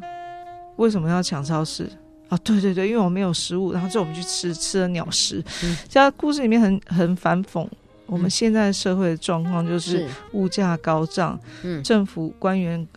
[0.76, 1.90] 为什么要抢超市
[2.28, 2.38] 啊？
[2.44, 5.44] 对对对，因为我没有食物，然后就我们去吃吃了鸟食。
[5.90, 7.68] 像故事里面很很反讽
[8.06, 12.88] 我们现在社会的状况，就是物价高涨，嗯，政府官员。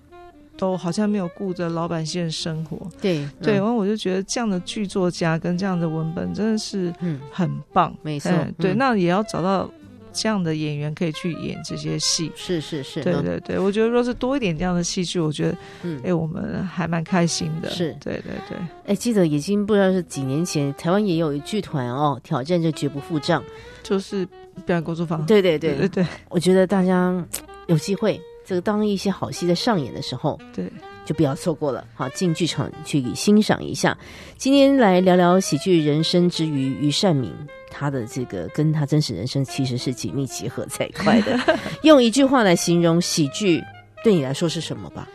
[0.57, 6.93] 都好像没有顾着老百姓的生活，对对，然后我就觉得这样的剧作家跟这样的文本真的是
[7.31, 9.69] 很棒，没错，对，那也要找到
[10.13, 23.43] 这样的演员可以去演这些戏，是是是，对对对，我觉得若是多一点这样的戏剧，我觉得，嗯，哎，我们还蛮开心的，是，对对对，哎，记得已经不知道是几年前，台湾也有一剧团哦，挑战这绝不付账，
[23.83, 24.27] 就是
[24.67, 25.59] 表演工作坊，对对。
[25.59, 27.27] 对对对，我觉得大家
[27.67, 28.21] 有机会。
[28.45, 30.71] 这个当一些好戏在上演的时候，对，
[31.05, 31.85] 就不要错过了。
[31.95, 33.97] 好，进剧场去欣赏一下。
[34.37, 37.33] 今天来聊聊喜剧人生之余，于善明
[37.71, 41.39] 他的这个跟他真实人生其实是紧密结合在一块的。
[41.83, 43.63] 用一句话来形容喜剧，
[44.03, 45.09] 对你来说是什么吧？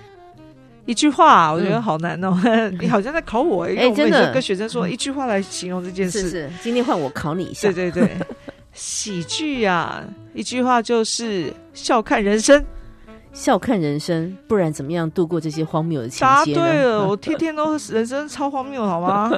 [0.85, 2.33] 一句话，我觉得好难哦。
[2.79, 6.21] 你 好像在考我， 哎，真的跟学生说一句话来形容这件事。
[6.21, 7.69] 是是，今天换我考你一下。
[7.73, 8.17] 对对对，
[8.71, 10.01] 喜剧呀，
[10.33, 12.65] 一句话就是笑看人生。
[13.37, 19.31] 笑看人生，不然怎么样度过这些荒谬的情节答对了，我天天都人生超荒谬，好吗？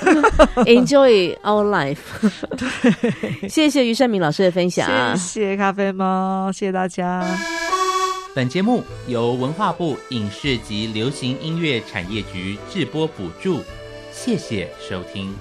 [0.64, 1.98] Enjoy our life。
[2.56, 7.22] 对，谢谢于善明老师的分享，谢谢咖啡猫，谢谢大家。
[8.34, 13.60] 本节目由文化部影视及流行音乐产业局制播补助，
[14.10, 15.32] 谢谢收听。